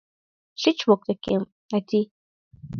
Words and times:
—Шич 0.61 0.79
воктекем, 0.87 1.41
Нати... 1.71 2.01